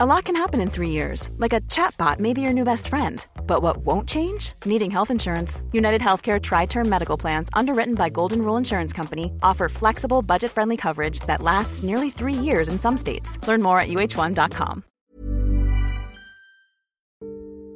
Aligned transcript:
A 0.00 0.06
lot 0.06 0.26
can 0.26 0.36
happen 0.36 0.60
in 0.60 0.70
three 0.70 0.94
years, 0.94 1.28
like 1.38 1.52
a 1.52 1.60
chatbot 1.66 2.20
may 2.20 2.30
be 2.32 2.40
your 2.40 2.52
new 2.52 2.62
best 2.62 2.86
friend. 2.86 3.26
But 3.48 3.66
what 3.66 3.82
won't 3.82 4.08
change? 4.08 4.54
Needing 4.64 4.94
health 4.94 5.10
insurance. 5.10 5.60
United 5.74 6.00
Healthcare 6.00 6.38
Tri 6.40 6.66
Term 6.66 6.88
Medical 6.88 7.18
Plans, 7.18 7.50
underwritten 7.50 7.96
by 7.96 8.08
Golden 8.08 8.42
Rule 8.42 8.56
Insurance 8.56 8.92
Company, 8.94 9.34
offer 9.42 9.68
flexible, 9.68 10.22
budget 10.22 10.54
friendly 10.54 10.76
coverage 10.76 11.18
that 11.26 11.42
lasts 11.42 11.82
nearly 11.82 12.10
three 12.14 12.32
years 12.32 12.68
in 12.68 12.78
some 12.78 12.96
states. 12.96 13.42
Learn 13.48 13.60
more 13.60 13.80
at 13.82 13.88
uh1.com. 13.88 14.84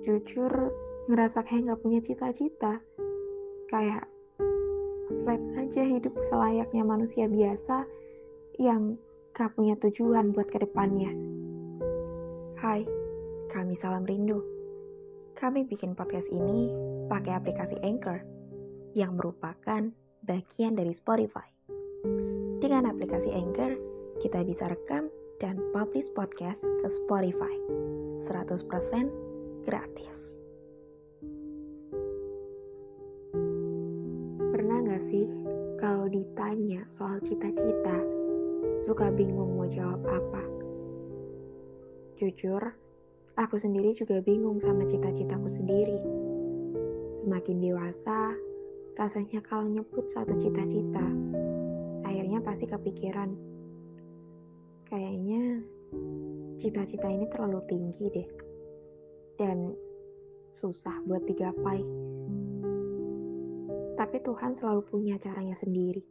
Jujur, 0.06 0.70
ngerasa 1.10 1.42
kayak 1.42 1.74
gak 1.74 1.80
punya 1.82 1.98
cita-cita. 2.06 2.78
Kayak 3.66 4.06
flat 5.26 5.42
aja 5.58 5.82
hidup 5.90 6.14
selayaknya 6.30 6.86
manusia 6.86 7.26
biasa 7.26 7.82
yang 8.62 8.94
gak 9.34 9.58
punya 9.58 9.74
tujuan 9.74 10.30
buat 10.30 10.46
kedepannya. 10.46 11.31
Hai, 12.62 12.86
kami 13.50 13.74
Salam 13.74 14.06
Rindu. 14.06 14.38
Kami 15.34 15.66
bikin 15.66 15.98
podcast 15.98 16.30
ini 16.30 16.70
pakai 17.10 17.34
aplikasi 17.34 17.74
Anchor 17.82 18.22
yang 18.94 19.18
merupakan 19.18 19.90
bagian 20.22 20.78
dari 20.78 20.94
Spotify. 20.94 21.42
Dengan 22.62 22.86
aplikasi 22.86 23.34
Anchor, 23.34 23.74
kita 24.22 24.46
bisa 24.46 24.70
rekam 24.70 25.10
dan 25.42 25.58
publish 25.74 26.06
podcast 26.14 26.62
ke 26.62 26.86
Spotify 26.86 27.50
100% 28.30 29.66
gratis. 29.66 30.38
Pernah 34.54 34.86
gak 34.86 35.02
sih 35.02 35.26
kalau 35.82 36.06
ditanya 36.06 36.86
soal 36.86 37.18
cita-cita, 37.26 37.98
suka 38.86 39.10
bingung 39.10 39.58
mau 39.58 39.66
jawab 39.66 40.06
apa? 40.06 40.51
Jujur, 42.22 42.62
aku 43.34 43.58
sendiri 43.58 43.98
juga 43.98 44.22
bingung 44.22 44.62
sama 44.62 44.86
cita-citaku 44.86 45.50
sendiri. 45.50 45.98
Semakin 47.10 47.58
dewasa, 47.58 48.38
rasanya 48.94 49.42
kalau 49.42 49.66
nyebut 49.66 50.06
satu 50.06 50.38
cita-cita, 50.38 51.02
akhirnya 52.06 52.38
pasti 52.38 52.70
kepikiran. 52.70 53.34
Kayaknya 54.86 55.66
cita-cita 56.62 57.10
ini 57.10 57.26
terlalu 57.26 57.58
tinggi 57.66 58.06
deh. 58.06 58.28
Dan 59.34 59.74
susah 60.54 61.02
buat 61.02 61.26
digapai. 61.26 61.82
Tapi 63.98 64.16
Tuhan 64.22 64.54
selalu 64.54 64.86
punya 64.86 65.18
caranya 65.18 65.58
sendiri. 65.58 66.06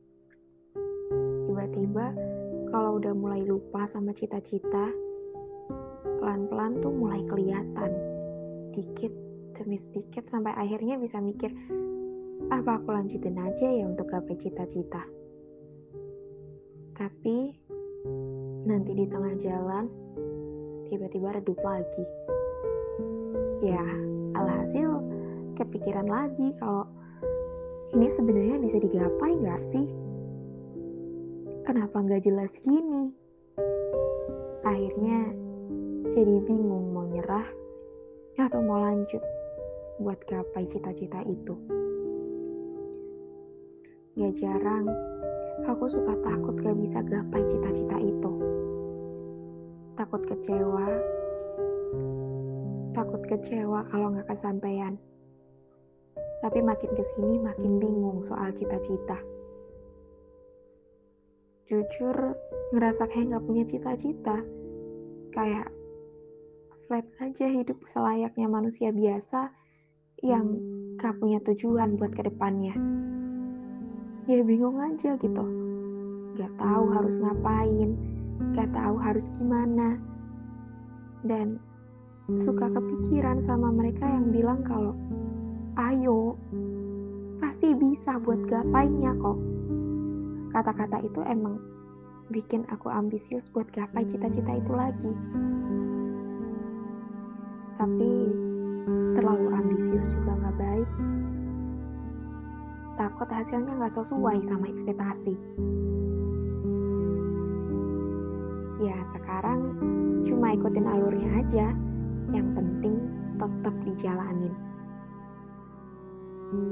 Tiba-tiba 1.47 2.11
kalau 2.67 3.00
udah 3.00 3.16
mulai 3.16 3.47
lupa 3.47 3.88
sama 3.88 4.11
cita-cita, 4.11 4.91
pelan-pelan 6.22 6.77
tuh 6.86 6.94
mulai 6.94 7.25
kelihatan. 7.25 7.91
Dikit 8.77 9.09
demi 9.58 9.75
sedikit 9.75 10.30
sampai 10.30 10.53
akhirnya 10.53 11.02
bisa 11.02 11.17
mikir, 11.17 11.50
apa 12.53 12.78
aku 12.78 12.94
lanjutin 12.94 13.36
aja 13.41 13.67
ya 13.67 13.89
untuk 13.89 14.08
gapai 14.13 14.38
cita-cita. 14.38 15.02
Tapi 16.94 17.38
nanti 18.69 18.91
di 18.94 19.05
tengah 19.09 19.33
jalan 19.41 19.89
tiba-tiba 20.86 21.41
redup 21.41 21.58
lagi. 21.66 22.05
Ya, 23.66 23.81
alhasil 24.38 25.02
kepikiran 25.58 26.06
lagi 26.06 26.53
kalau 26.61 26.85
ini 27.91 28.08
sebenarnya 28.08 28.61
bisa 28.61 28.78
digapai 28.80 29.35
nggak 29.41 29.63
sih? 29.66 29.88
Kenapa 31.67 32.02
nggak 32.02 32.23
jelas 32.23 32.52
gini? 32.63 33.13
Akhirnya 34.66 35.50
jadi 36.11 36.43
bingung 36.43 36.91
mau 36.91 37.07
nyerah 37.07 37.47
atau 38.35 38.59
mau 38.59 38.83
lanjut 38.83 39.23
buat 40.03 40.19
gapai 40.27 40.67
cita-cita 40.67 41.23
itu. 41.23 41.55
Gak 44.19 44.35
jarang, 44.35 44.91
aku 45.63 45.88
suka 45.88 46.19
takut 46.19 46.59
gak 46.59 46.75
bisa 46.75 47.00
gapai 47.00 47.47
cita-cita 47.47 47.95
itu. 47.95 48.31
Takut 49.95 50.19
kecewa, 50.27 50.83
takut 52.91 53.23
kecewa 53.23 53.88
kalau 53.88 54.11
gak 54.11 54.27
kesampaian. 54.27 55.00
Tapi 56.44 56.59
makin 56.59 56.91
ke 56.91 57.03
sini 57.16 57.39
makin 57.39 57.79
bingung 57.79 58.19
soal 58.19 58.51
cita-cita. 58.51 59.16
Jujur, 61.71 62.35
ngerasa 62.75 63.07
kayak 63.07 63.31
gak 63.31 63.45
punya 63.47 63.63
cita-cita. 63.63 64.44
Kayak 65.31 65.71
flat 66.88 67.06
aja 67.22 67.46
hidup 67.50 67.84
selayaknya 67.86 68.47
manusia 68.50 68.90
biasa 68.90 69.53
yang 70.22 70.58
gak 70.97 71.18
punya 71.18 71.42
tujuan 71.42 71.97
buat 71.97 72.14
ke 72.14 72.25
depannya. 72.25 72.78
Ya 74.30 74.42
bingung 74.46 74.78
aja 74.78 75.18
gitu. 75.18 75.46
Gak 76.38 76.53
tahu 76.62 76.86
harus 76.94 77.18
ngapain, 77.18 77.97
gak 78.53 78.69
tahu 78.74 78.96
harus 79.02 79.34
gimana. 79.34 79.97
Dan 81.25 81.58
suka 82.38 82.69
kepikiran 82.69 83.42
sama 83.42 83.74
mereka 83.74 84.06
yang 84.06 84.30
bilang 84.30 84.62
kalau 84.62 84.94
ayo, 85.78 86.38
pasti 87.42 87.74
bisa 87.74 88.22
buat 88.22 88.46
gapainya 88.46 89.18
kok. 89.18 89.38
Kata-kata 90.53 91.02
itu 91.02 91.22
emang 91.25 91.58
bikin 92.31 92.63
aku 92.72 92.88
ambisius 92.88 93.52
buat 93.52 93.68
gapai 93.75 94.08
cita-cita 94.08 94.56
itu 94.56 94.72
lagi 94.72 95.12
tapi 97.81 98.30
terlalu 99.18 99.50
ambisius 99.58 100.14
juga 100.14 100.38
nggak 100.38 100.58
baik. 100.62 100.90
Takut 102.94 103.25
hasilnya 103.25 103.74
nggak 103.74 103.96
sesuai 103.97 104.38
sama 104.46 104.69
ekspektasi. 104.69 105.34
Ya 108.86 108.97
sekarang 109.18 109.74
cuma 110.30 110.53
ikutin 110.53 110.86
alurnya 110.86 111.42
aja, 111.42 111.74
yang 112.30 112.53
penting 112.53 113.02
tetap 113.42 113.74
dijalanin. 113.81 114.53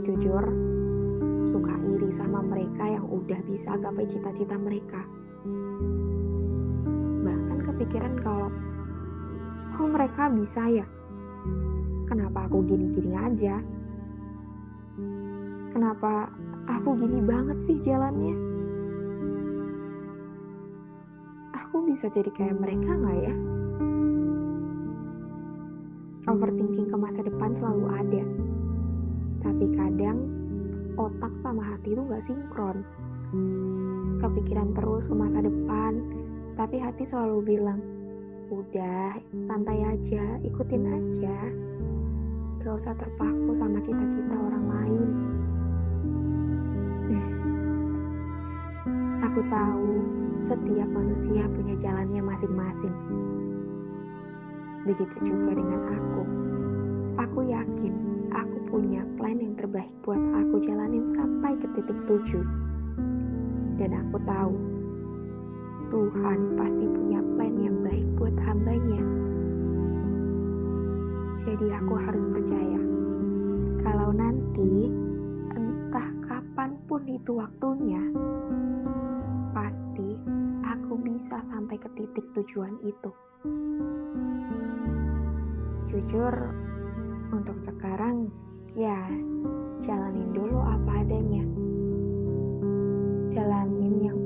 Jujur, 0.05 0.45
suka 1.49 1.73
iri 1.89 2.13
sama 2.13 2.45
mereka 2.45 2.85
yang 2.85 3.09
udah 3.09 3.41
bisa 3.49 3.73
gapai 3.81 4.05
cita-cita 4.05 4.61
mereka. 4.61 5.01
Bahkan 7.25 7.57
kepikiran 7.65 8.13
kalau 8.21 8.53
kok 9.73 9.89
mereka 9.89 10.29
bisa 10.29 10.69
ya 10.69 10.85
kenapa 12.09 12.49
aku 12.49 12.65
gini-gini 12.65 13.13
aja? 13.13 13.61
Kenapa 15.69 16.33
aku 16.65 16.97
gini 16.97 17.21
banget 17.21 17.61
sih 17.61 17.77
jalannya? 17.77 18.33
Aku 21.53 21.85
bisa 21.85 22.09
jadi 22.09 22.33
kayak 22.33 22.57
mereka 22.57 22.97
nggak 22.97 23.19
ya? 23.21 23.35
Overthinking 26.25 26.89
ke 26.89 26.97
masa 26.97 27.21
depan 27.21 27.53
selalu 27.53 27.85
ada. 27.93 28.23
Tapi 29.45 29.65
kadang 29.77 30.17
otak 30.97 31.37
sama 31.37 31.61
hati 31.61 31.93
itu 31.93 32.01
nggak 32.01 32.25
sinkron. 32.25 32.81
Kepikiran 34.19 34.73
terus 34.73 35.05
ke 35.05 35.13
masa 35.13 35.45
depan, 35.45 36.01
tapi 36.57 36.81
hati 36.81 37.05
selalu 37.05 37.55
bilang, 37.55 37.79
udah 38.49 39.15
santai 39.45 39.85
aja, 39.85 40.41
ikutin 40.41 40.83
aja. 40.89 41.68
Gak 42.59 42.75
usah 42.75 42.91
terpaku 42.99 43.55
sama 43.55 43.79
cita-cita 43.79 44.35
orang 44.35 44.65
lain. 44.67 45.09
Aku 49.31 49.39
tahu 49.47 49.89
setiap 50.43 50.87
manusia 50.91 51.47
punya 51.51 51.75
jalannya 51.79 52.21
masing-masing. 52.23 52.95
Begitu 54.87 55.15
juga 55.23 55.51
dengan 55.55 55.79
aku. 55.91 56.23
Aku 57.19 57.39
yakin 57.43 57.93
aku 58.31 58.57
punya 58.71 59.03
plan 59.19 59.39
yang 59.39 59.55
terbaik 59.59 59.91
buat 60.03 60.19
aku 60.19 60.63
jalanin 60.63 61.07
sampai 61.11 61.59
ke 61.59 61.67
titik 61.75 61.99
tujuh. 62.07 62.45
Dan 63.75 63.91
aku 63.95 64.17
tahu 64.23 64.55
Tuhan 65.89 66.55
pasti 66.55 66.85
punya 66.85 67.19
plan 67.35 67.55
yang 67.59 67.83
baik 67.83 68.07
buat 68.15 68.35
hambanya. 68.43 69.28
Jadi 71.39 71.71
aku 71.71 71.95
harus 71.95 72.27
percaya 72.27 72.83
kalau 73.79 74.11
nanti 74.11 74.91
entah 75.55 76.11
kapan 76.19 76.75
pun 76.83 76.99
itu 77.07 77.39
waktunya, 77.39 78.03
pasti 79.55 80.19
aku 80.67 80.99
bisa 80.99 81.39
sampai 81.39 81.79
ke 81.79 81.87
titik 81.95 82.27
tujuan 82.35 82.75
itu. 82.83 83.11
Jujur, 85.87 86.35
untuk 87.31 87.55
sekarang 87.63 88.27
ya 88.75 88.99
jalanin 89.79 90.35
dulu 90.35 90.59
apa 90.59 91.07
adanya. 91.07 91.47
Jalanin 93.31 93.95
yang 94.03 94.19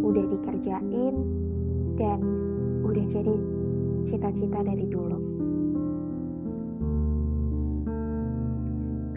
udah 0.00 0.24
dikerjain 0.24 1.14
dan 2.00 2.18
udah 2.80 3.04
jadi 3.04 3.36
cita-cita 4.08 4.64
dari 4.64 4.88
dulu. 4.88 5.39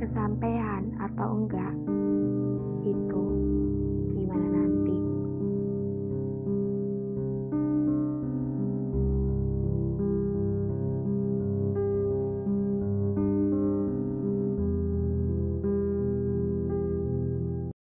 Kesampaian 0.03 1.00
atau 1.00 1.47
enggak, 1.47 1.71
itu 2.83 3.32